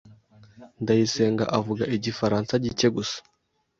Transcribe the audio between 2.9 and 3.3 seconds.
gusa.